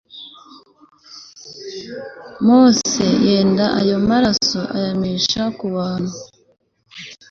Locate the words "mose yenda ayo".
2.45-3.95